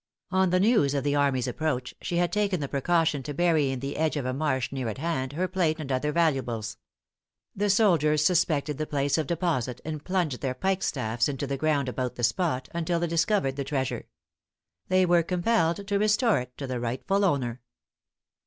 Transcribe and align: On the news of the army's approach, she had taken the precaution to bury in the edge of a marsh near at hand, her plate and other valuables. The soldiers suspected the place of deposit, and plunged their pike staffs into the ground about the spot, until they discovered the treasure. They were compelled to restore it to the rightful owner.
On 0.31 0.49
the 0.49 0.59
news 0.59 0.95
of 0.95 1.03
the 1.03 1.13
army's 1.13 1.47
approach, 1.47 1.93
she 2.01 2.17
had 2.17 2.33
taken 2.33 2.59
the 2.59 2.67
precaution 2.67 3.21
to 3.21 3.35
bury 3.35 3.69
in 3.69 3.81
the 3.81 3.97
edge 3.97 4.17
of 4.17 4.25
a 4.25 4.33
marsh 4.33 4.71
near 4.71 4.89
at 4.89 4.97
hand, 4.97 5.33
her 5.33 5.47
plate 5.47 5.79
and 5.79 5.91
other 5.91 6.11
valuables. 6.11 6.79
The 7.55 7.69
soldiers 7.69 8.25
suspected 8.25 8.79
the 8.79 8.87
place 8.87 9.19
of 9.19 9.27
deposit, 9.27 9.79
and 9.85 10.03
plunged 10.03 10.41
their 10.41 10.55
pike 10.55 10.81
staffs 10.81 11.29
into 11.29 11.45
the 11.45 11.55
ground 11.55 11.87
about 11.87 12.15
the 12.15 12.23
spot, 12.23 12.67
until 12.73 12.99
they 12.99 13.05
discovered 13.05 13.57
the 13.57 13.63
treasure. 13.63 14.07
They 14.87 15.05
were 15.05 15.21
compelled 15.21 15.85
to 15.87 15.99
restore 15.99 16.39
it 16.39 16.57
to 16.57 16.65
the 16.65 16.79
rightful 16.79 17.23
owner. 17.23 17.61